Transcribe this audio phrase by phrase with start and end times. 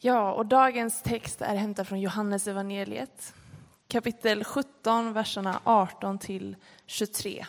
[0.00, 3.34] Ja, och dagens text är hämtad från Johannes evangeliet,
[3.88, 7.46] kapitel 17, verserna 18 till 23.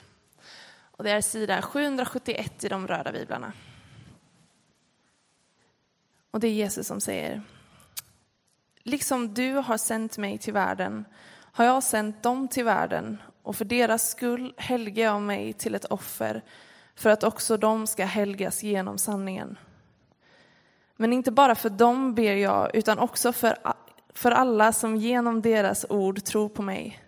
[0.82, 3.54] Och det är sida 771 i de röda biblarna.
[6.32, 7.42] Och det är Jesus som säger.
[8.84, 11.06] Liksom du har sänt mig till världen
[11.52, 15.86] har jag sänt dem till världen och för deras skull helgar jag mig till ett
[15.86, 16.44] offer
[16.96, 19.58] för att också de ska helgas genom sanningen.
[21.02, 23.58] Men inte bara för dem ber jag, utan också för,
[24.14, 27.00] för alla som genom deras ord tror på mig.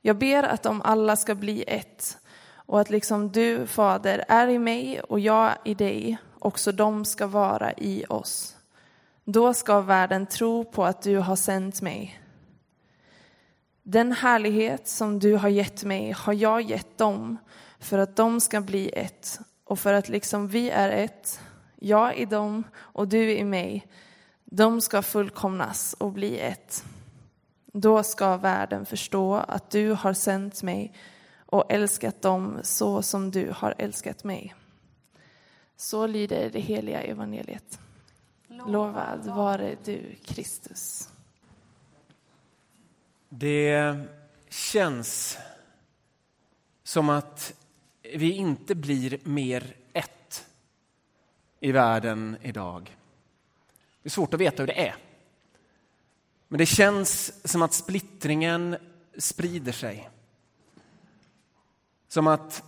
[0.00, 2.18] Jag ber att de alla ska bli ett
[2.54, 7.26] och att liksom du, Fader, är i mig och jag i dig, också de ska
[7.26, 8.56] vara i oss.
[9.24, 12.20] Då ska världen tro på att du har sänt mig.
[13.82, 17.36] Den härlighet som du har gett mig har jag gett dem
[17.78, 21.40] för att de ska bli ett och för att liksom vi är ett
[21.78, 23.86] jag i dem och du i mig,
[24.44, 26.84] de ska fullkomnas och bli ett.
[27.66, 30.92] Då ska världen förstå att du har sänt mig
[31.46, 34.54] och älskat dem så som du har älskat mig.
[35.76, 37.78] Så lyder det heliga evangeliet.
[38.48, 41.08] Lovad vare du, Kristus.
[43.28, 43.96] Det
[44.48, 45.38] känns
[46.84, 47.54] som att
[48.14, 49.76] vi inte blir mer
[51.64, 52.96] i världen idag.
[54.02, 54.96] Det är svårt att veta hur det är.
[56.48, 58.76] Men det känns som att splittringen
[59.18, 60.10] sprider sig.
[62.08, 62.62] Som att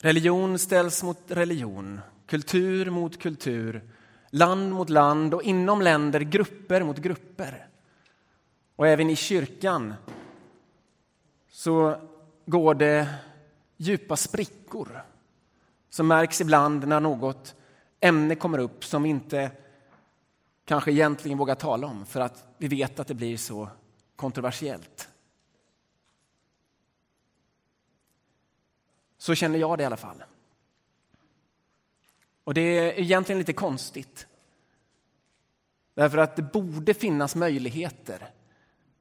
[0.00, 3.90] religion ställs mot religion, kultur mot kultur,
[4.30, 7.68] land mot land och inom länder grupper mot grupper.
[8.76, 9.94] Och även i kyrkan
[11.50, 12.00] så
[12.46, 13.14] går det
[13.76, 15.02] djupa sprickor
[15.90, 17.54] som märks ibland när något
[18.00, 19.50] ämne kommer upp som vi inte
[20.64, 23.68] kanske egentligen vågar tala om för att vi vet att det blir så
[24.16, 25.08] kontroversiellt.
[29.18, 30.24] Så känner jag det i alla fall.
[32.44, 34.26] Och det är egentligen lite konstigt.
[35.94, 38.30] Därför att det borde finnas möjligheter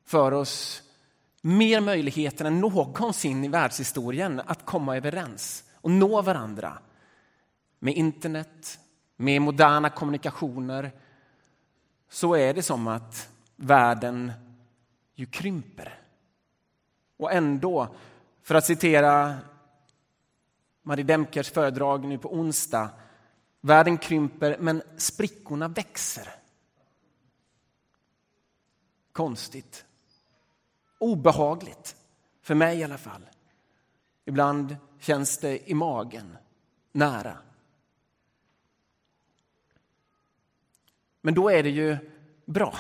[0.06, 0.84] för oss,
[1.42, 6.78] mer möjligheter än någonsin i världshistorien, att komma överens och nå varandra
[7.80, 8.80] med internet,
[9.16, 10.92] med moderna kommunikationer
[12.10, 14.32] så är det som att världen
[15.16, 16.00] ju krymper.
[17.18, 17.96] Och ändå,
[18.42, 19.38] för att citera
[20.84, 22.90] Marie Demkers föredrag nu på onsdag,
[23.62, 26.30] världen krymper men sprickorna växer.
[29.12, 29.86] Konstigt.
[31.00, 31.96] Obehagligt,
[32.42, 33.30] för mig i alla fall.
[34.26, 34.76] Ibland
[35.06, 36.38] känns det i magen,
[36.92, 37.38] nära.
[41.22, 41.98] Men då är det ju
[42.46, 42.76] bra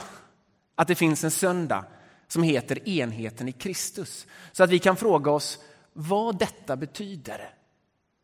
[0.75, 1.85] att det finns en söndag
[2.27, 4.27] som heter enheten i Kristus.
[4.51, 5.59] Så att vi kan fråga oss
[5.93, 7.53] vad detta betyder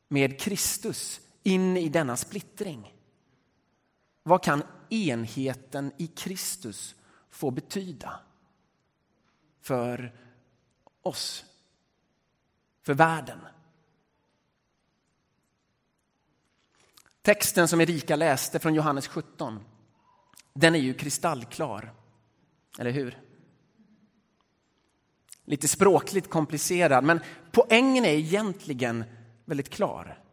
[0.07, 2.93] med Kristus in i denna splittring.
[4.23, 6.95] Vad kan enheten i Kristus
[7.29, 8.19] få betyda
[9.61, 10.15] för
[11.01, 11.45] oss,
[12.83, 13.39] för världen?
[17.21, 19.59] Texten som Erika läste från Johannes 17
[20.53, 21.93] den är ju kristallklar.
[22.79, 23.21] Eller hur?
[25.45, 27.19] Lite språkligt komplicerad, men
[27.51, 29.03] poängen är egentligen
[29.45, 30.23] väldigt klar.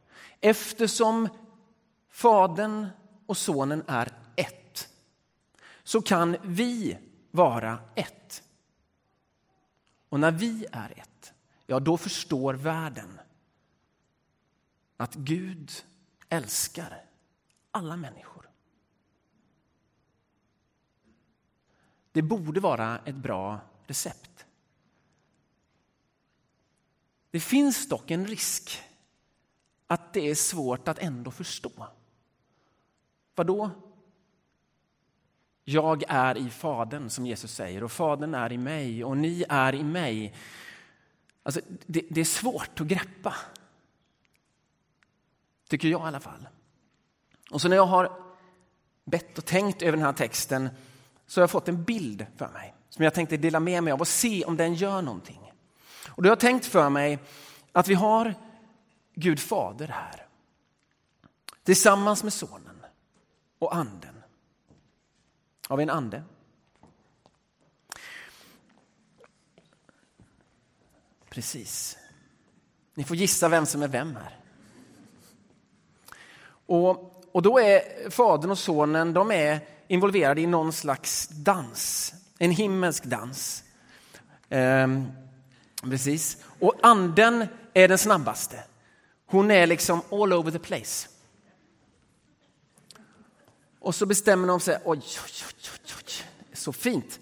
[0.41, 1.29] Eftersom
[2.11, 2.87] Fadern
[3.27, 4.89] och Sonen är ett
[5.83, 6.99] så kan vi
[7.31, 8.43] vara ett.
[10.09, 11.33] Och när vi är ett,
[11.67, 13.21] ja då förstår världen
[14.97, 15.73] att Gud
[16.29, 17.05] älskar
[17.71, 18.51] alla människor.
[22.13, 24.47] Det borde vara ett bra recept.
[27.31, 28.83] Det finns dock en risk
[29.87, 31.89] att det är svårt att ändå förstå.
[33.35, 33.71] Vad då?
[35.65, 39.75] Jag är i Fadern, som Jesus säger, och Fadern är i mig och ni är
[39.75, 40.35] i mig.
[41.43, 43.35] Alltså, det, det är svårt att greppa.
[45.69, 46.49] Tycker jag i alla fall.
[47.51, 48.13] Och så när jag har
[49.05, 50.69] bett och tänkt över den här texten
[51.27, 54.01] så har jag fått en bild för mig som jag tänkte dela med mig av
[54.01, 55.53] och se om den gör någonting.
[56.09, 57.19] Och då har jag tänkt för mig
[57.73, 58.35] att vi har
[59.15, 60.27] Gud fader här
[61.63, 62.87] tillsammans med sonen
[63.59, 64.23] och anden.
[65.69, 66.23] Har vi en ande?
[71.31, 71.99] Precis.
[72.95, 74.48] Ni får gissa vem som är vem här.
[76.69, 82.51] Och och då är fadern och sonen de är involverade i någon slags dans, en
[82.51, 83.65] himmelsk dans.
[84.49, 85.07] Ehm,
[85.83, 86.37] precis.
[86.59, 88.65] Och anden är den snabbaste.
[89.27, 91.09] Hon är liksom all over the place.
[93.81, 96.27] Och så bestämmer de sig, oj, oj, oj, oj, oj.
[96.53, 97.21] så fint.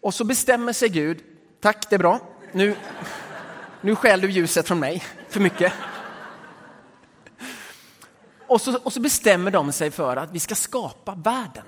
[0.00, 1.22] Och så bestämmer sig Gud,
[1.60, 2.20] tack det är bra,
[2.52, 2.76] nu,
[3.80, 5.72] nu skäl du ljuset från mig för mycket.
[8.48, 11.64] Och så, och så bestämmer de sig för att vi ska skapa världen.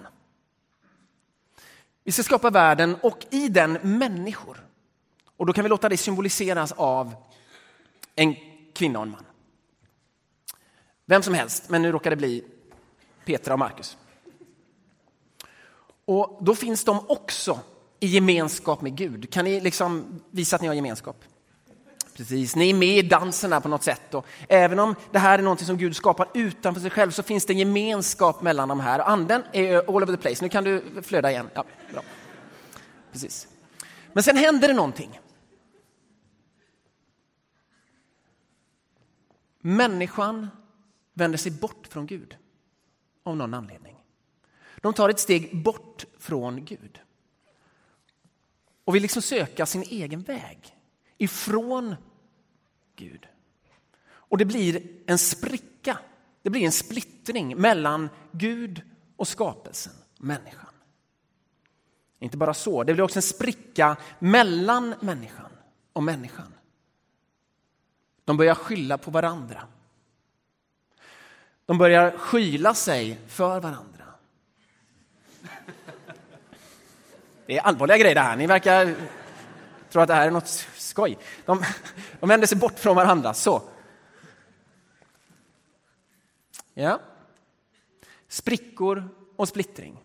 [2.04, 4.66] Vi ska skapa världen och i den människor.
[5.36, 7.14] Och då kan vi låta det symboliseras av
[8.14, 8.36] en
[8.74, 9.24] kvinna och en man.
[11.06, 12.44] Vem som helst, men nu råkar det bli
[13.24, 13.96] Petra och Markus.
[16.04, 17.60] Och då finns de också
[18.00, 19.32] i gemenskap med Gud.
[19.32, 21.24] Kan ni liksom visa att ni har gemenskap?
[22.20, 24.14] Precis, ni är med i dansen här på något sätt.
[24.14, 27.46] Och även om det här är något som Gud skapar utanför sig själv så finns
[27.46, 28.98] det en gemenskap mellan de här.
[28.98, 30.44] Anden är all over the place.
[30.44, 31.50] Nu kan du flöda igen.
[31.54, 32.02] Ja, bra.
[33.12, 33.48] Precis.
[34.12, 35.20] Men sen händer det någonting.
[39.60, 40.48] Människan
[41.14, 42.36] vänder sig bort från Gud
[43.24, 43.96] av någon anledning.
[44.80, 47.00] De tar ett steg bort från Gud
[48.84, 50.76] och vill liksom söka sin egen väg
[51.18, 51.96] ifrån
[53.00, 53.26] Gud.
[54.10, 55.98] Och det blir en spricka,
[56.42, 58.82] det blir en splittring mellan Gud
[59.16, 60.66] och skapelsen, människan.
[62.18, 65.50] Inte bara så, det blir också en spricka mellan människan
[65.92, 66.54] och människan.
[68.24, 69.66] De börjar skylla på varandra.
[71.66, 74.04] De börjar skyla sig för varandra.
[77.46, 78.36] Det är allvarliga grejer det här.
[78.36, 78.94] Ni verkar
[79.90, 80.48] tro att det här är något
[81.00, 81.18] skoj.
[81.46, 81.64] De,
[82.20, 83.34] de vänder sig bort från varandra.
[83.34, 83.62] Så.
[86.74, 87.00] Ja.
[88.28, 90.04] Sprickor och splittring.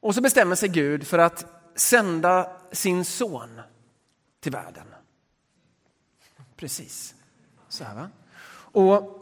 [0.00, 3.60] Och så bestämmer sig Gud för att sända sin son
[4.40, 4.86] till världen.
[6.56, 7.14] Precis.
[7.68, 8.10] Så här, va?
[8.72, 9.12] Och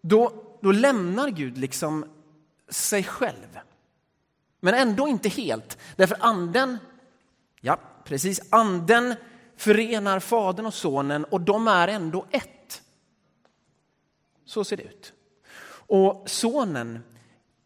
[0.00, 2.04] då, då lämnar Gud liksom
[2.68, 3.58] sig själv.
[4.60, 6.78] Men ändå inte helt, därför anden,
[7.60, 9.14] ja precis, anden
[9.60, 12.82] förenar Fadern och Sonen och de är ändå ett.
[14.44, 15.12] Så ser det ut.
[15.72, 17.02] Och Sonen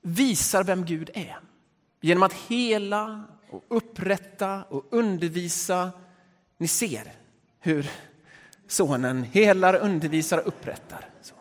[0.01, 1.39] visar vem Gud är
[2.01, 5.91] genom att hela och upprätta och undervisa.
[6.57, 7.13] Ni ser
[7.61, 7.91] hur
[8.67, 11.11] Sonen helar, undervisar och upprättar.
[11.23, 11.35] Så.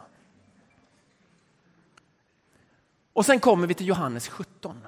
[3.14, 4.82] Och sen kommer vi till Johannes 17.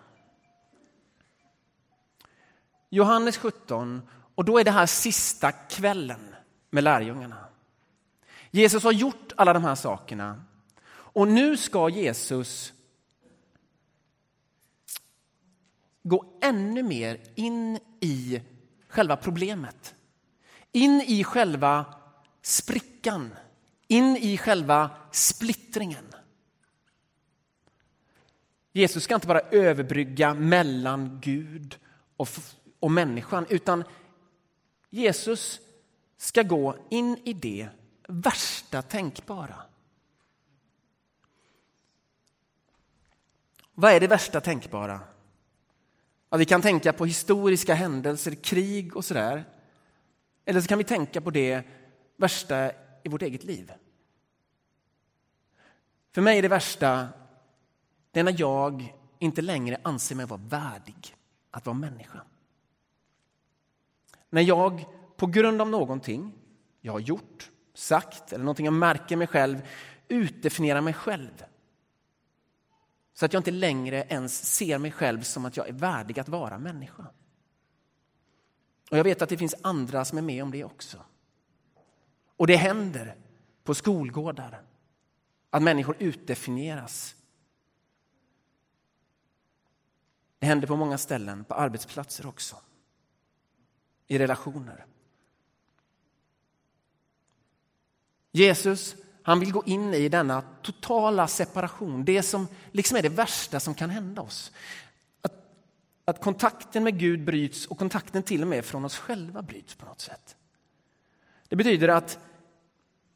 [2.89, 4.01] Johannes 17,
[4.35, 6.35] och då är det här sista kvällen
[6.69, 7.45] med lärjungarna.
[8.51, 10.43] Jesus har gjort alla de här sakerna
[10.87, 12.73] och nu ska Jesus
[16.03, 18.41] gå ännu mer in i
[18.87, 19.95] själva problemet.
[20.71, 21.85] In i själva
[22.41, 23.35] sprickan,
[23.87, 26.05] in i själva splittringen.
[28.71, 31.77] Jesus ska inte bara överbrygga mellan Gud
[32.17, 32.29] och,
[32.79, 33.83] och människan utan
[34.95, 35.61] Jesus
[36.17, 37.69] ska gå in i det
[38.07, 39.61] värsta tänkbara.
[43.73, 44.99] Vad är det värsta tänkbara?
[46.29, 49.43] Ja, vi kan tänka på historiska händelser, krig och sådär.
[50.45, 51.63] Eller så kan vi tänka på det
[52.17, 52.71] värsta
[53.03, 53.71] i vårt eget liv.
[56.11, 57.07] För mig är det värsta
[58.11, 61.15] det är när jag inte längre anser mig vara värdig
[61.51, 62.21] att vara människa.
[64.29, 66.33] När jag på grund av någonting
[66.81, 69.61] jag har gjort, sagt eller någonting jag märker mig själv
[70.07, 71.45] utdefinierar mig själv.
[73.13, 76.29] Så att jag inte längre ens ser mig själv som att jag är värdig att
[76.29, 77.07] vara människa.
[78.91, 80.97] Och jag vet att det finns andra som är med om det också.
[82.37, 83.15] Och det händer
[83.63, 84.61] på skolgårdar
[85.49, 87.15] att människor utdefinieras.
[90.39, 92.55] Det händer på många ställen, på arbetsplatser också.
[94.07, 94.85] I relationer.
[98.35, 103.59] Jesus han vill gå in i denna totala separation, det som liksom är det värsta
[103.59, 104.51] som kan hända oss.
[105.21, 105.33] Att,
[106.05, 109.85] att kontakten med Gud bryts och kontakten till och med från oss själva bryts på
[109.85, 110.35] något sätt.
[111.47, 112.19] Det betyder att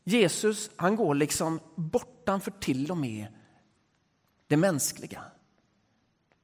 [0.04, 3.28] Jesus han går liksom bortanför till och med
[4.48, 5.24] det mänskliga.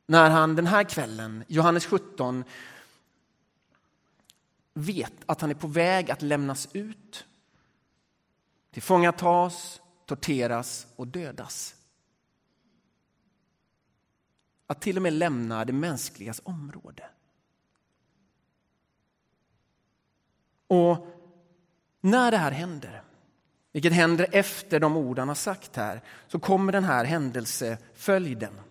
[0.08, 2.44] När han den här kvällen, Johannes 17,
[4.74, 7.26] vet att han är på väg att lämnas ut,
[8.76, 11.76] tillfångatas, torteras och dödas
[14.68, 17.10] att till och med lämna det mänskligas område.
[20.68, 21.08] Och
[22.02, 23.04] när det här händer,
[23.72, 28.62] vilket händer efter de ord han har sagt här, så kommer den här händelseföljden.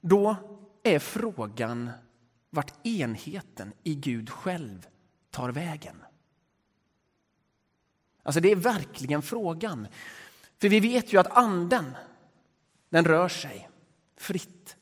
[0.00, 0.36] Då
[0.82, 1.90] är frågan
[2.50, 4.86] vart enheten i Gud själv
[5.30, 6.05] tar vägen.
[8.26, 9.88] Alltså det är verkligen frågan.
[10.60, 11.96] För vi vet ju att anden,
[12.88, 13.68] den rör sig
[14.16, 14.76] fritt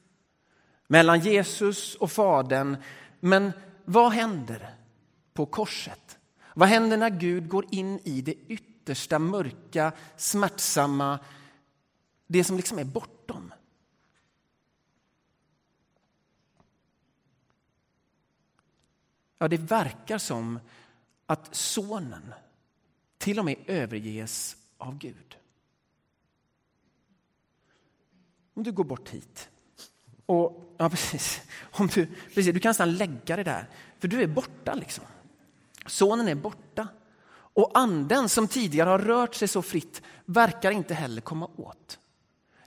[0.86, 2.76] mellan Jesus och Fadern.
[3.20, 3.52] Men
[3.84, 4.74] vad händer
[5.32, 6.18] på korset?
[6.54, 11.18] Vad händer när Gud går in i det yttersta mörka, smärtsamma,
[12.26, 13.54] det som liksom är bortom?
[19.38, 20.60] Ja, det verkar som
[21.26, 22.34] att sonen
[23.24, 25.36] till och med överges av Gud.
[28.54, 29.48] Om du går bort hit
[30.26, 31.40] och ja, precis,
[31.72, 35.04] om du, precis, du kan nästan lägga det där, för du är borta liksom.
[35.86, 36.88] Sonen är borta.
[37.28, 41.98] Och anden som tidigare har rört sig så fritt verkar inte heller komma åt.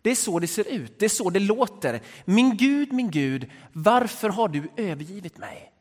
[0.01, 2.01] Det är så det ser ut, det är så det låter.
[2.25, 5.71] Min Gud, min Gud, varför har du övergivit mig?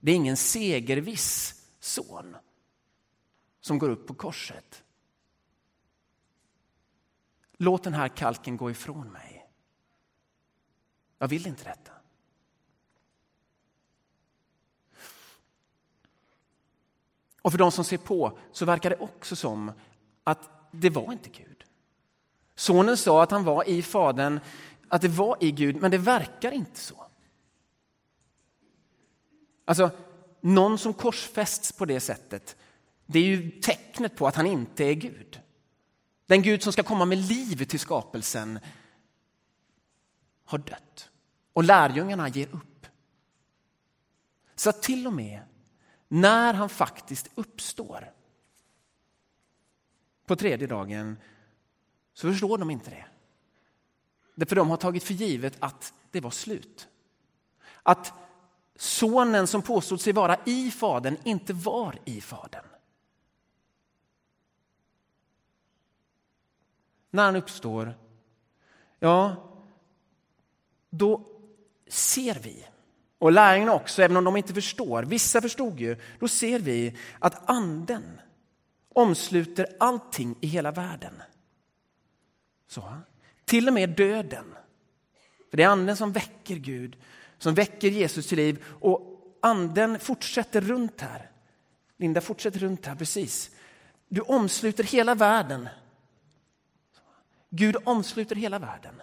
[0.00, 2.36] Det är ingen segerviss son
[3.60, 4.84] som går upp på korset.
[7.56, 9.46] Låt den här kalken gå ifrån mig.
[11.18, 11.92] Jag vill inte detta.
[17.42, 19.72] Och för de som ser på så verkar det också som
[20.24, 21.64] att det var inte Gud.
[22.54, 24.40] Sonen sa att han var i Fadern,
[24.88, 27.06] att det var i Gud, men det verkar inte så.
[29.64, 29.90] Alltså,
[30.40, 32.56] någon som korsfästs på det sättet,
[33.10, 35.40] det är ju tecknet på att han inte är Gud.
[36.26, 38.58] Den Gud som ska komma med liv till skapelsen
[40.44, 41.10] har dött.
[41.52, 42.86] Och lärjungarna ger upp.
[44.54, 45.40] Så att till och med
[46.08, 48.12] när han faktiskt uppstår
[50.26, 51.16] på tredje dagen
[52.14, 53.06] så förstår de inte det.
[54.34, 56.88] Därför de har tagit för givet att det var slut.
[57.82, 58.12] Att
[58.76, 62.64] sonen som påstod sig vara i Fadern inte var i Fadern.
[67.10, 67.94] När han uppstår,
[68.98, 69.36] ja,
[70.90, 71.26] då
[71.88, 72.66] ser vi,
[73.18, 77.50] och lärjungarna också, även om de inte förstår, vissa förstod ju, då ser vi att
[77.50, 78.20] anden
[78.94, 81.22] omsluter allting i hela världen.
[82.68, 82.94] Så,
[83.44, 84.54] till och med döden.
[85.50, 86.96] För det är anden som väcker Gud
[87.38, 88.64] som väcker Jesus till liv.
[88.80, 91.30] Och anden fortsätter runt här.
[91.96, 93.50] Linda fortsätter runt här, precis.
[94.08, 95.68] Du omsluter hela världen.
[97.50, 99.02] Gud omsluter hela världen.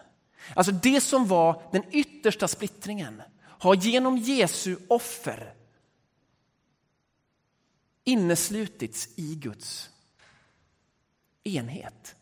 [0.56, 5.54] Alltså det som var den yttersta splittringen har genom Jesu offer
[8.04, 9.90] inneslutits i Guds
[11.44, 12.16] enhet.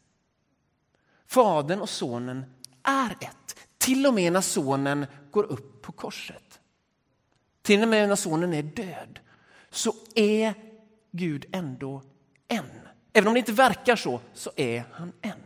[1.28, 2.46] Fadern och sonen
[2.84, 3.56] är ett.
[3.78, 6.60] Till och med när sonen går upp på korset.
[7.62, 9.20] Till och med när sonen är död
[9.70, 10.54] så är
[11.12, 12.02] Gud ändå
[12.48, 12.66] en.
[13.14, 15.43] Även om det inte verkar så, så är han en.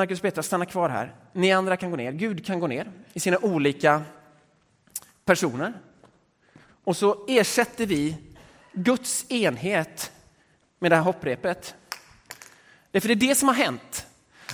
[0.00, 1.14] Marcus och Petra, stanna kvar här.
[1.32, 2.12] Ni andra kan gå ner.
[2.12, 4.02] Gud kan gå ner i sina olika
[5.24, 5.72] personer.
[6.84, 8.16] Och så ersätter vi
[8.72, 10.12] Guds enhet
[10.78, 11.74] med det här hopprepet.
[12.90, 14.06] Därför det är det som har hänt.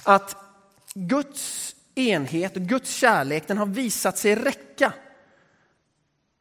[0.02, 0.36] Att
[0.94, 4.92] Guds enhet och Guds kärlek den har visat sig räcka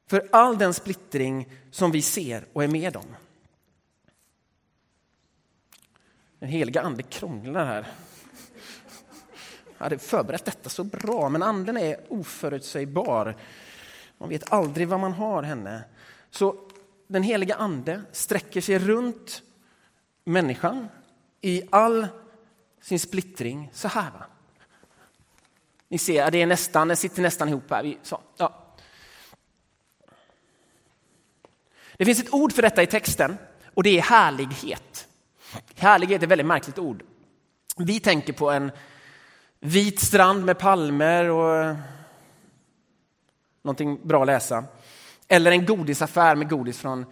[0.07, 3.15] för all den splittring som vi ser och är med om.
[6.39, 7.85] Den heliga ande krånglar här.
[9.77, 13.35] Jag hade förberett detta så bra, men anden är oförutsägbar.
[14.17, 15.83] Man vet aldrig vad man har henne.
[16.29, 16.55] Så
[17.07, 19.41] den heliga ande sträcker sig runt
[20.23, 20.87] människan
[21.41, 22.07] i all
[22.81, 24.11] sin splittring så här.
[24.11, 24.25] Va?
[25.87, 27.97] Ni ser, det är nästan, det sitter nästan ihop här.
[28.03, 28.75] Så, ja.
[31.97, 33.37] Det finns ett ord för detta i texten
[33.73, 35.07] och det är härlighet.
[35.75, 37.03] Härlighet är ett väldigt märkligt ord.
[37.77, 38.71] Vi tänker på en
[39.65, 41.75] vit strand med palmer och eh,
[43.61, 44.63] någonting bra att läsa.
[45.27, 47.05] Eller en godisaffär med godis från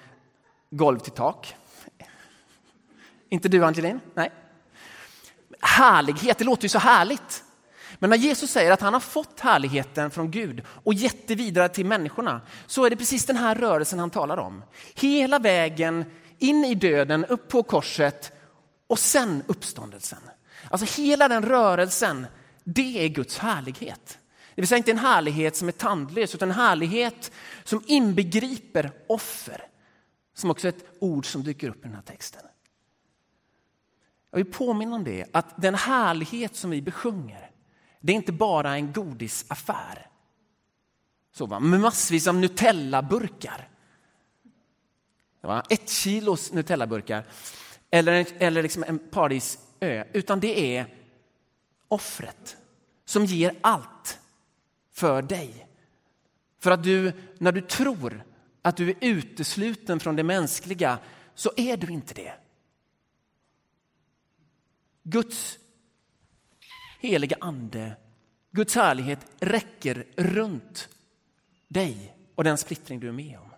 [0.69, 1.55] golv till tak.
[3.29, 3.99] Inte du Angelin?
[4.13, 4.31] Nej.
[5.61, 7.43] Härlighet, det låter ju så härligt.
[7.99, 11.69] Men när Jesus säger att han har fått härligheten från Gud och gett det vidare
[11.69, 14.63] till människorna så är det precis den här rörelsen han talar om.
[14.95, 16.05] Hela vägen
[16.39, 18.31] in i döden, upp på korset
[18.87, 20.19] och sen uppståndelsen.
[20.69, 22.27] Alltså hela den rörelsen,
[22.63, 24.19] det är Guds härlighet.
[24.55, 27.31] Det vill säga inte en härlighet som är tandlös utan en härlighet
[27.63, 29.67] som inbegriper offer.
[30.33, 32.41] Som också är ett ord som dyker upp i den här texten.
[34.31, 37.51] Jag vill påminna om det, att den härlighet som vi besjunger,
[37.99, 40.07] det är inte bara en godisaffär.
[41.33, 41.59] Så va?
[41.59, 43.69] Med massvis av Nutella-burkar.
[45.69, 47.23] Ett kilos Nutella-burkar.
[47.91, 50.03] Eller, eller liksom en paradisö.
[50.13, 51.02] Utan det är
[51.93, 52.57] offret
[53.05, 54.19] som ger allt
[54.91, 55.67] för dig.
[56.59, 58.23] För att du, när du tror
[58.61, 60.99] att du är utesluten från det mänskliga,
[61.35, 62.33] så är du inte det.
[65.03, 65.59] Guds
[66.99, 67.95] heliga ande,
[68.51, 70.89] Guds härlighet räcker runt
[71.67, 73.49] dig och den splittring du är med om.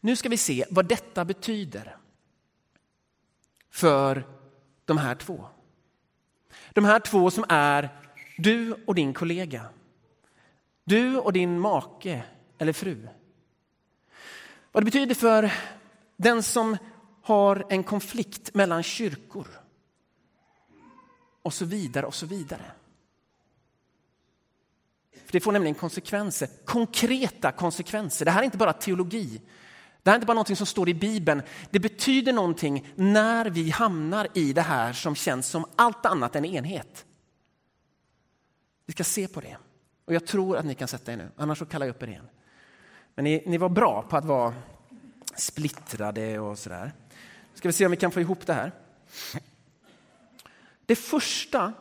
[0.00, 1.96] Nu ska vi se vad detta betyder
[3.70, 4.26] för
[4.84, 5.48] de här två.
[6.74, 7.88] De här två som är
[8.36, 9.66] du och din kollega.
[10.84, 12.22] Du och din make
[12.58, 13.08] eller fru.
[14.72, 15.52] Vad det betyder för
[16.16, 16.76] den som
[17.22, 19.48] har en konflikt mellan kyrkor
[21.42, 22.72] och så vidare och så vidare.
[25.24, 28.24] För det får nämligen konsekvenser, konkreta konsekvenser.
[28.24, 29.40] Det här är inte bara teologi.
[30.04, 31.42] Det här är inte bara något som står i Bibeln.
[31.70, 36.44] Det betyder någonting när vi hamnar i det här som känns som allt annat än
[36.44, 37.04] enhet.
[38.86, 39.56] Vi ska se på det.
[40.04, 42.06] Och jag tror att ni kan sätta er nu, annars så kallar jag upp er
[42.06, 42.28] igen.
[43.14, 44.54] Men ni, ni var bra på att vara
[45.36, 46.92] splittrade och sådär.
[47.54, 48.72] Ska vi se om vi kan få ihop det här.
[50.86, 51.72] Det första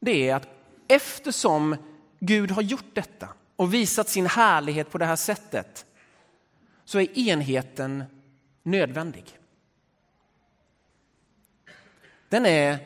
[0.00, 0.48] det är att
[0.88, 1.76] eftersom
[2.20, 5.86] Gud har gjort detta och visat sin härlighet på det här sättet
[6.88, 8.04] så är enheten
[8.62, 9.38] nödvändig.
[12.28, 12.78] Den är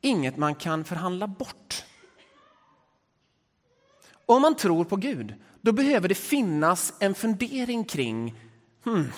[0.00, 1.84] inget man kan förhandla bort.
[4.26, 8.40] Om man tror på Gud, då behöver det finnas en fundering kring,
[8.84, 9.12] hmm,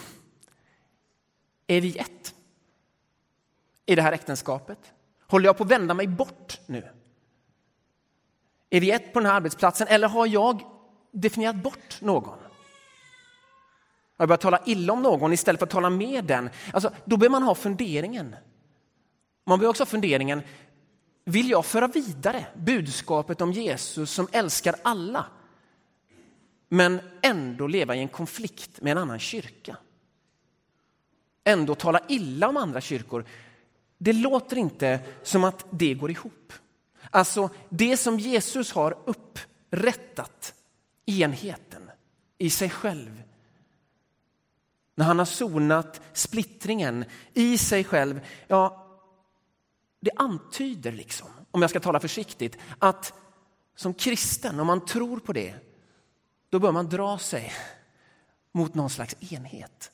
[1.66, 2.34] är vi ett?
[3.86, 4.92] I det här äktenskapet?
[5.26, 6.88] Håller jag på att vända mig bort nu?
[8.70, 10.62] Är vi ett på den här arbetsplatsen eller har jag
[11.10, 12.47] definierat bort någon?
[14.18, 16.50] Har jag börjat tala illa om någon istället för att tala med den?
[16.72, 18.36] Alltså, då behöver man ha funderingen.
[19.46, 20.42] Man behöver också ha funderingen,
[21.24, 25.26] vill jag föra vidare budskapet om Jesus som älskar alla
[26.68, 29.76] men ändå leva i en konflikt med en annan kyrka?
[31.44, 33.24] Ändå tala illa om andra kyrkor.
[33.98, 36.52] Det låter inte som att det går ihop.
[37.10, 40.54] Alltså det som Jesus har upprättat,
[41.06, 41.90] enheten
[42.38, 43.22] i sig själv.
[44.98, 48.86] När han har sonat splittringen i sig själv, ja,
[50.00, 53.12] det antyder liksom, om jag ska tala försiktigt, att
[53.76, 55.54] som kristen, om man tror på det,
[56.48, 57.52] då bör man dra sig
[58.52, 59.92] mot någon slags enhet.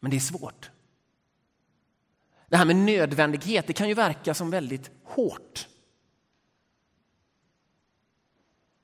[0.00, 0.70] Men det är svårt.
[2.48, 5.68] Det här med nödvändighet, det kan ju verka som väldigt hårt.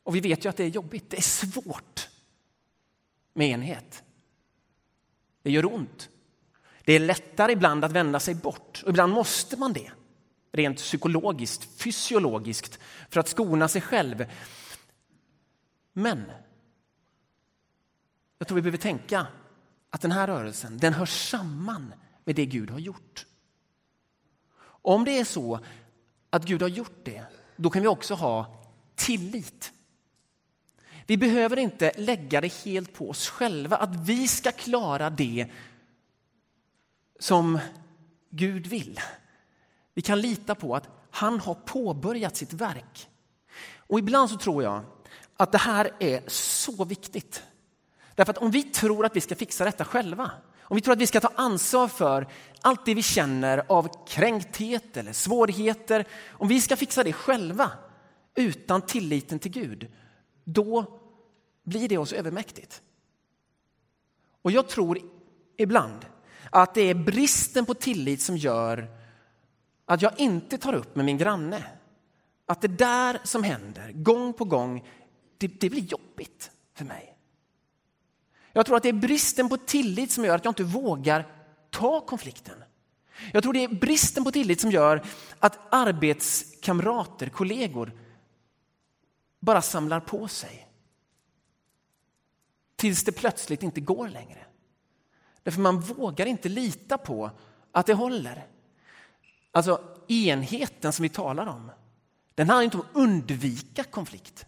[0.04, 2.08] Och vi vet ju att det är jobbigt, det är svårt
[3.32, 4.02] med enhet.
[5.42, 6.08] Det gör ont.
[6.84, 9.90] Det är lättare ibland att vända sig bort och ibland måste man det.
[10.52, 14.26] Rent psykologiskt, fysiologiskt, för att skona sig själv.
[15.92, 16.24] Men
[18.38, 19.26] jag tror vi behöver tänka
[19.90, 23.26] att den här rörelsen den hör samman med det Gud har gjort.
[24.64, 25.60] Om det är så
[26.30, 27.24] att Gud har gjort det,
[27.56, 28.62] då kan vi också ha
[28.94, 29.72] tillit.
[31.06, 35.46] Vi behöver inte lägga det helt på oss själva, att vi ska klara det
[37.20, 37.58] som
[38.30, 39.00] Gud vill.
[39.94, 43.08] Vi kan lita på att han har påbörjat sitt verk.
[43.76, 44.84] Och ibland så tror jag
[45.36, 47.42] att det här är så viktigt.
[48.14, 51.00] Därför att om vi tror att vi ska fixa detta själva, om vi tror att
[51.00, 52.28] vi ska ta ansvar för
[52.60, 57.70] allt det vi känner av kränkthet eller svårigheter, om vi ska fixa det själva
[58.34, 59.88] utan tilliten till Gud,
[60.44, 61.00] då
[61.62, 62.82] blir det oss övermäktigt.
[64.42, 64.98] Och jag tror
[65.56, 66.06] ibland
[66.50, 68.88] att det är bristen på tillit som gör
[69.84, 71.64] att jag inte tar upp med min granne.
[72.46, 74.88] Att det där som händer gång på gång,
[75.38, 77.16] det, det blir jobbigt för mig.
[78.52, 81.26] Jag tror att det är bristen på tillit som gör att jag inte vågar
[81.70, 82.64] ta konflikten.
[83.32, 85.04] Jag tror det är bristen på tillit som gör
[85.38, 87.92] att arbetskamrater, kollegor
[89.44, 90.68] bara samlar på sig.
[92.76, 94.46] Tills det plötsligt inte går längre.
[95.42, 97.30] Därför man vågar inte lita på
[97.72, 98.46] att det håller.
[99.52, 101.70] Alltså enheten som vi talar om,
[102.34, 104.46] den handlar inte om att undvika konflikt.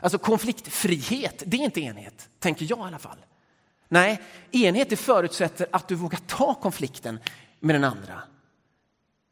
[0.00, 3.18] Alltså konfliktfrihet, det är inte enhet, tänker jag i alla fall.
[3.88, 7.20] Nej, enhet det förutsätter att du vågar ta konflikten
[7.60, 8.22] med den andra.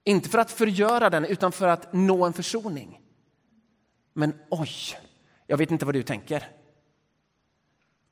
[0.05, 3.01] Inte för att förgöra den, utan för att nå en försoning.
[4.13, 4.71] Men oj,
[5.47, 6.49] jag vet inte vad du tänker.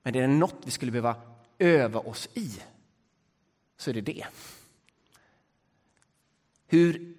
[0.03, 1.17] Men är det något vi skulle behöva
[1.59, 2.63] öva oss i,
[3.77, 4.27] så är det det.
[6.67, 7.17] Hur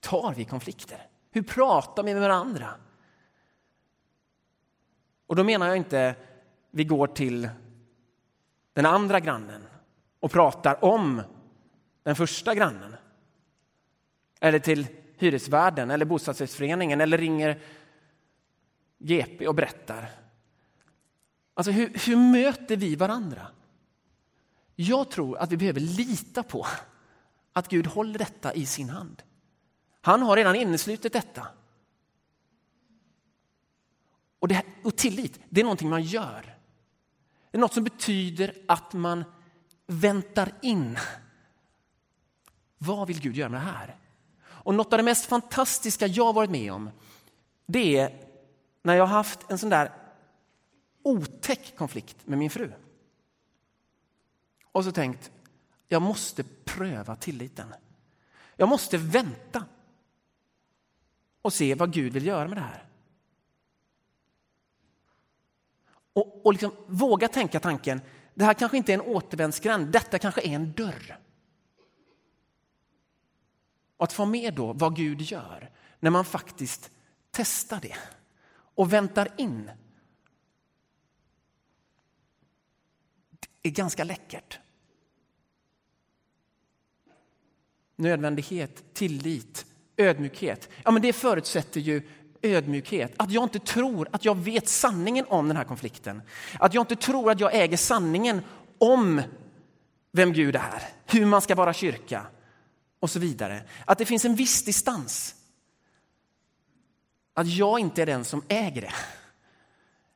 [0.00, 1.06] tar vi konflikter?
[1.30, 2.74] Hur pratar vi med varandra?
[5.26, 6.14] Och då menar jag inte
[6.70, 7.48] vi går till
[8.72, 9.62] den andra grannen
[10.20, 11.22] och pratar om
[12.02, 12.96] den första grannen.
[14.40, 14.86] Eller till
[15.16, 17.60] hyresvärden eller bostadsrättsföreningen eller ringer
[18.98, 20.10] GP och berättar.
[21.54, 23.46] Alltså hur, hur möter vi varandra?
[24.74, 26.66] Jag tror att vi behöver lita på
[27.52, 29.22] att Gud håller detta i sin hand.
[30.00, 31.46] Han har redan inneslutit detta.
[34.38, 36.56] Och, det, och tillit, det är någonting man gör.
[37.50, 39.24] Det är något som betyder att man
[39.86, 40.98] väntar in.
[42.78, 43.96] Vad vill Gud göra med det här?
[44.46, 46.90] Och något av det mest fantastiska jag varit med om,
[47.66, 48.27] det är
[48.88, 49.92] när jag har haft en sån där
[51.02, 52.72] otäck konflikt med min fru.
[54.72, 55.32] Och så tänkt,
[55.88, 57.74] jag måste pröva tilliten.
[58.56, 59.64] Jag måste vänta
[61.42, 62.84] och se vad Gud vill göra med det här.
[66.12, 68.00] Och, och liksom våga tänka tanken,
[68.34, 71.18] det här kanske inte är en återvändsgränd, detta kanske är en dörr.
[73.96, 75.70] Och att få med då vad Gud gör
[76.00, 76.90] när man faktiskt
[77.30, 77.96] testar det
[78.78, 79.70] och väntar in.
[83.62, 84.58] Det är ganska läckert.
[87.96, 90.68] Nödvändighet, tillit, ödmjukhet.
[90.84, 92.02] Ja, men det förutsätter ju
[92.42, 93.12] ödmjukhet.
[93.16, 96.22] Att jag inte tror att jag vet sanningen om den här konflikten.
[96.58, 98.40] Att jag inte tror att jag äger sanningen
[98.78, 99.22] om
[100.12, 102.26] vem Gud är, hur man ska vara kyrka
[103.00, 103.62] och så vidare.
[103.84, 105.34] Att det finns en viss distans.
[107.38, 108.94] Att jag inte är den som äger det.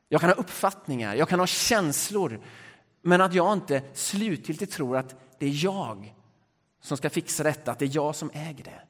[0.08, 2.40] Jag kan ha uppfattningar, jag kan ha känslor,
[3.02, 6.14] men att jag inte slutgiltigt tror att det är jag
[6.80, 8.82] som ska fixa detta, att det är jag som äger det.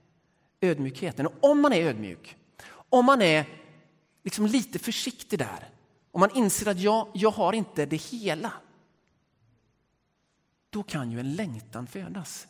[0.67, 1.27] Ödmjukheten.
[1.27, 2.37] Och om man är ödmjuk,
[2.89, 3.45] om man är
[4.23, 5.69] liksom lite försiktig där,
[6.11, 8.53] om man inser att jag, jag har inte det hela,
[10.71, 12.49] då kan ju en längtan födas.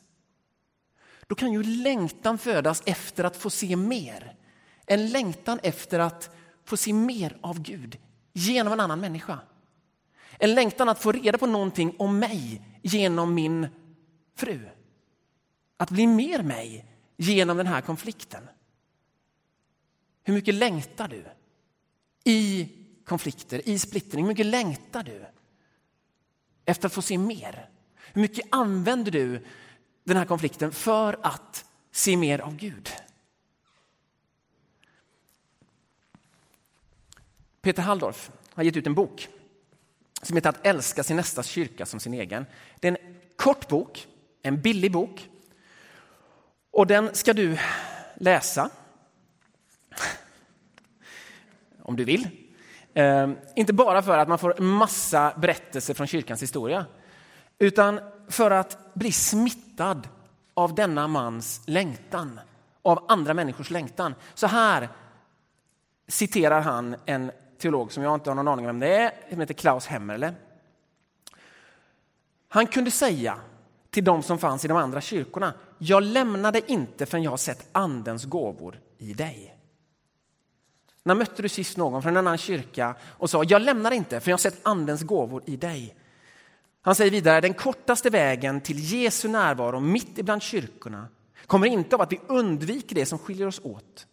[1.27, 4.37] Då kan ju längtan födas efter att få se mer.
[4.87, 6.31] En längtan efter att
[6.65, 7.99] få se mer av Gud
[8.33, 9.39] genom en annan människa.
[10.39, 13.69] En längtan att få reda på någonting om mig genom min
[14.37, 14.69] fru.
[15.77, 18.49] Att bli mer mig genom den här konflikten.
[20.25, 21.25] Hur mycket längtar du
[22.25, 22.69] i
[23.05, 24.25] konflikter, i splittring?
[24.25, 25.27] Hur mycket längtar du
[26.65, 27.69] efter att få se mer?
[28.13, 29.47] Hur mycket använder du
[30.05, 32.91] den här konflikten för att se mer av Gud?
[37.63, 39.29] Peter Halldorf har gett ut en bok
[40.23, 42.47] som heter Att älska sin nästas kyrka som sin egen.
[42.81, 44.09] Det är en kort bok,
[44.43, 45.29] en billig bok.
[46.71, 47.59] Och den ska du
[48.15, 48.71] läsa.
[51.83, 52.29] Om du vill.
[52.95, 56.87] Eh, inte bara för att man får massa berättelser från kyrkans historia,
[57.59, 60.09] utan för att bli smittad
[60.55, 62.41] av denna mans längtan,
[62.83, 64.15] av andra människors längtan.
[64.35, 64.89] Så här
[66.09, 69.41] citerar han en teolog som jag inte har någon aning om vem det är, som
[69.41, 70.35] heter Klaus Hemmerle.
[72.49, 73.39] Han kunde säga
[73.91, 77.69] till de som fanns i de andra kyrkorna, jag lämnade inte förrän jag har sett
[77.73, 79.57] andens gåvor i dig.
[81.03, 84.31] När mötte du sist någon från en annan kyrka och sa, jag lämnar inte förrän
[84.31, 85.97] jag har sett andens gåvor i dig?
[86.83, 91.09] Han säger vidare, den kortaste vägen till Jesu närvaro mitt ibland kyrkorna
[91.47, 94.07] kommer inte av att vi undviker det som skiljer oss åt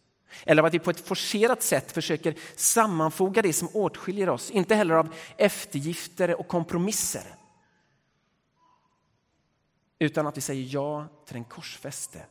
[0.46, 4.76] eller av att vi på ett forcerat sätt försöker sammanfoga det som åtskiljer oss, inte
[4.76, 7.36] heller av eftergifter och kompromisser.
[10.00, 12.26] Utan att vi säger ja till den korsfäste.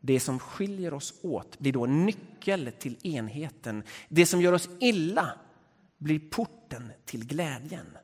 [0.00, 3.82] Det som skiljer oss åt blir då en nyckel till enheten.
[4.08, 5.38] Det som gör oss illa
[5.98, 7.98] blir porten till glädjen.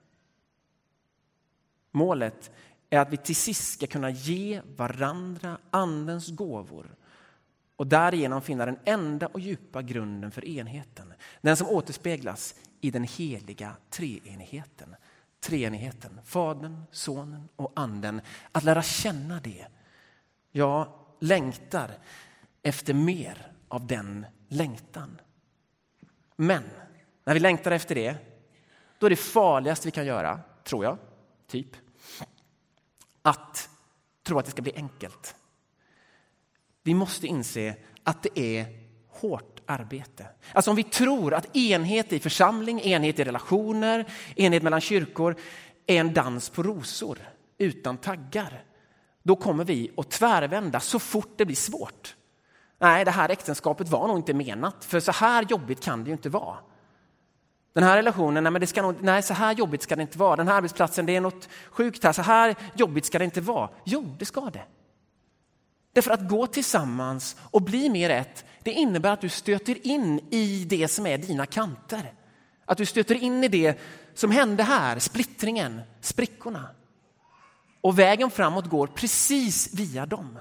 [1.90, 2.50] Målet
[2.90, 6.96] är att vi till sist ska kunna ge varandra Andens gåvor
[7.80, 11.14] och därigenom finna den enda och djupa grunden för enheten.
[11.40, 14.96] Den som återspeglas i den heliga treenigheten.
[15.40, 18.20] Treenigheten, Fadern, Sonen och Anden.
[18.52, 19.66] Att lära känna det.
[20.50, 21.90] Jag längtar
[22.62, 25.20] efter mer av den längtan.
[26.36, 26.62] Men
[27.24, 28.16] när vi längtar efter det,
[28.98, 30.98] då är det farligaste vi kan göra, tror jag,
[31.46, 31.76] typ,
[33.22, 33.70] att
[34.22, 35.36] tro att det ska bli enkelt.
[36.82, 38.66] Vi måste inse att det är
[39.08, 40.26] hårt arbete.
[40.52, 44.04] Alltså om vi tror att enhet i församling, enhet i relationer,
[44.36, 45.36] enhet mellan kyrkor
[45.86, 47.18] är en dans på rosor
[47.58, 48.64] utan taggar,
[49.22, 52.16] då kommer vi att tvärvända så fort det blir svårt.
[52.78, 56.12] Nej, det här äktenskapet var nog inte menat, för så här jobbigt kan det ju
[56.12, 56.56] inte vara.
[57.72, 60.18] Den här relationen, nej, men det ska nog, nej så här jobbigt ska det inte
[60.18, 60.36] vara.
[60.36, 63.68] Den här arbetsplatsen, det är något sjukt här, så här jobbigt ska det inte vara.
[63.84, 64.64] Jo, det ska det.
[65.92, 70.64] Därför att gå tillsammans och bli mer ett, det innebär att du stöter in i
[70.64, 72.12] det som är dina kanter.
[72.64, 73.78] Att du stöter in i det
[74.14, 76.68] som hände här, splittringen, sprickorna.
[77.80, 80.38] Och vägen framåt går precis via dem.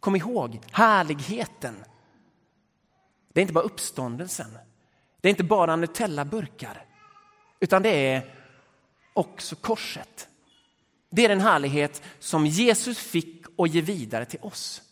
[0.00, 1.74] Kom ihåg härligheten.
[3.32, 4.58] Det är inte bara uppståndelsen.
[5.20, 6.84] Det är inte bara Nutella-burkar.
[7.60, 8.34] Utan det är
[9.12, 10.28] också korset.
[11.10, 14.82] Det är den härlighet som Jesus fick och ge vidare till oss.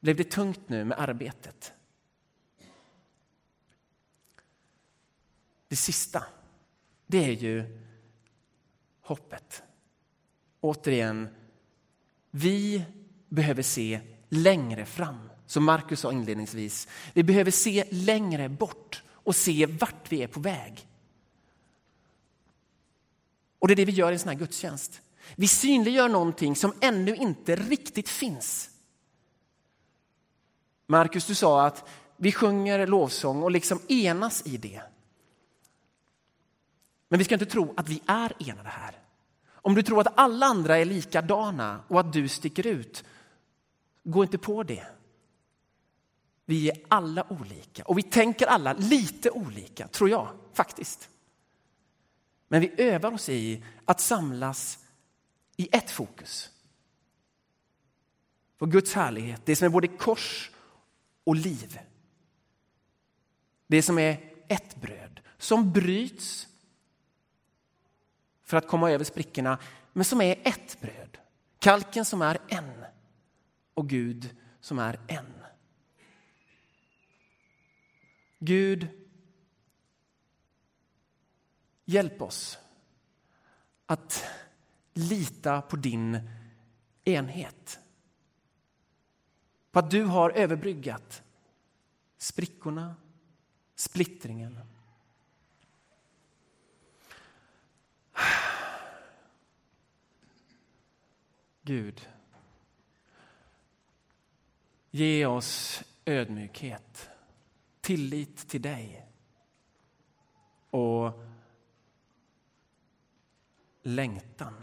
[0.00, 1.72] Blev det tungt nu med arbetet?
[5.68, 6.24] Det sista,
[7.06, 7.82] det är ju
[9.00, 9.62] hoppet.
[10.60, 11.28] Återigen,
[12.30, 12.84] vi
[13.28, 16.88] behöver se längre fram, som Markus sa inledningsvis.
[17.12, 20.88] Vi behöver se längre bort och se vart vi är på väg.
[23.58, 25.02] Och det är det vi gör i en sån här gudstjänst.
[25.34, 28.70] Vi synliggör någonting som ännu inte riktigt finns.
[30.86, 34.82] Markus, du sa att vi sjunger lovsång och liksom enas i det.
[37.08, 38.98] Men vi ska inte tro att vi är enade här.
[39.48, 43.04] Om du tror att alla andra är likadana och att du sticker ut,
[44.04, 44.86] gå inte på det.
[46.44, 51.08] Vi är alla olika och vi tänker alla lite olika, tror jag faktiskt.
[52.48, 54.78] Men vi övar oss i att samlas
[55.56, 56.50] i ett fokus.
[58.58, 60.50] På Guds härlighet, det som är både kors
[61.24, 61.80] och liv.
[63.66, 66.48] Det som är ett bröd som bryts
[68.44, 69.58] för att komma över sprickorna,
[69.92, 71.18] men som är ett bröd.
[71.58, 72.84] Kalken som är en
[73.74, 75.32] och Gud som är en.
[78.38, 78.88] Gud,
[81.84, 82.58] hjälp oss
[83.86, 84.24] att
[84.96, 86.20] lita på din
[87.04, 87.78] enhet.
[89.70, 91.22] På att du har överbryggat
[92.16, 92.96] sprickorna,
[93.74, 94.60] splittringen.
[101.62, 102.08] Gud,
[104.90, 107.08] ge oss ödmjukhet,
[107.80, 109.06] tillit till dig
[110.70, 111.12] och
[113.82, 114.54] längtan.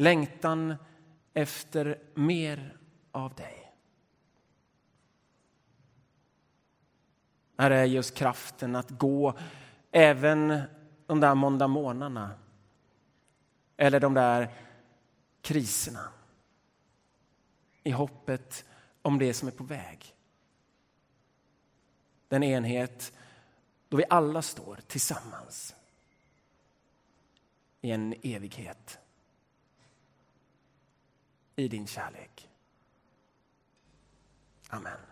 [0.00, 0.74] Längtan
[1.34, 2.76] efter mer
[3.12, 3.72] av dig.
[7.58, 9.38] Herre, ge oss kraften att gå
[9.90, 10.60] även
[11.06, 12.30] de där måndagsmorgnarna
[13.76, 14.54] eller de där
[15.40, 16.08] kriserna
[17.82, 18.64] i hoppet
[19.02, 20.14] om det som är på väg.
[22.28, 23.12] Den enhet
[23.88, 25.74] då vi alla står tillsammans
[27.80, 28.99] i en evighet
[31.60, 32.48] i din kärlek.
[34.70, 35.09] Amen.